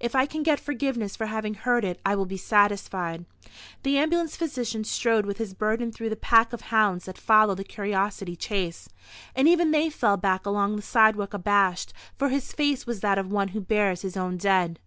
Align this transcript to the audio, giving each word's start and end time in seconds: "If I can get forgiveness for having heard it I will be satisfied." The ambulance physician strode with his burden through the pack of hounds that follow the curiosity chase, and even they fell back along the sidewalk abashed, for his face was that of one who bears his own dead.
"If 0.00 0.14
I 0.14 0.24
can 0.24 0.42
get 0.42 0.58
forgiveness 0.58 1.16
for 1.16 1.26
having 1.26 1.52
heard 1.52 1.84
it 1.84 2.00
I 2.02 2.14
will 2.16 2.24
be 2.24 2.38
satisfied." 2.38 3.26
The 3.82 3.98
ambulance 3.98 4.34
physician 4.34 4.84
strode 4.84 5.26
with 5.26 5.36
his 5.36 5.52
burden 5.52 5.92
through 5.92 6.08
the 6.08 6.16
pack 6.16 6.54
of 6.54 6.62
hounds 6.72 7.04
that 7.04 7.18
follow 7.18 7.54
the 7.54 7.62
curiosity 7.62 8.36
chase, 8.36 8.88
and 9.34 9.46
even 9.46 9.72
they 9.72 9.90
fell 9.90 10.16
back 10.16 10.46
along 10.46 10.76
the 10.76 10.80
sidewalk 10.80 11.34
abashed, 11.34 11.92
for 12.16 12.30
his 12.30 12.54
face 12.54 12.86
was 12.86 13.00
that 13.00 13.18
of 13.18 13.30
one 13.30 13.48
who 13.48 13.60
bears 13.60 14.00
his 14.00 14.16
own 14.16 14.38
dead. 14.38 14.80